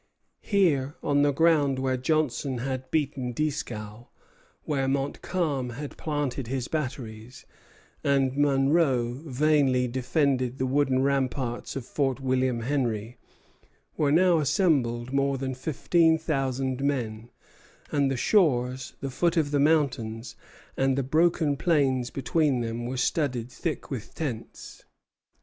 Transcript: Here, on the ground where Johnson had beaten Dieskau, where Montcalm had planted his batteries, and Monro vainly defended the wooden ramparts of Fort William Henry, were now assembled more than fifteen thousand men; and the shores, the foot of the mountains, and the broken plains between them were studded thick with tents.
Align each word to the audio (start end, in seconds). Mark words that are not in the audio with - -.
Here, 0.41 0.95
on 1.03 1.21
the 1.21 1.31
ground 1.31 1.77
where 1.77 1.95
Johnson 1.95 2.57
had 2.57 2.89
beaten 2.89 3.33
Dieskau, 3.35 4.07
where 4.63 4.87
Montcalm 4.87 5.69
had 5.77 5.95
planted 5.95 6.47
his 6.47 6.67
batteries, 6.67 7.45
and 8.03 8.35
Monro 8.35 9.21
vainly 9.27 9.87
defended 9.87 10.57
the 10.57 10.65
wooden 10.65 11.03
ramparts 11.03 11.75
of 11.75 11.85
Fort 11.85 12.19
William 12.19 12.61
Henry, 12.61 13.19
were 13.95 14.11
now 14.11 14.39
assembled 14.39 15.13
more 15.13 15.37
than 15.37 15.53
fifteen 15.53 16.17
thousand 16.17 16.81
men; 16.83 17.29
and 17.91 18.09
the 18.09 18.17
shores, 18.17 18.95
the 19.01 19.11
foot 19.11 19.37
of 19.37 19.51
the 19.51 19.59
mountains, 19.59 20.35
and 20.75 20.97
the 20.97 21.03
broken 21.03 21.55
plains 21.55 22.09
between 22.09 22.61
them 22.61 22.87
were 22.87 22.97
studded 22.97 23.51
thick 23.51 23.91
with 23.91 24.15
tents. 24.15 24.83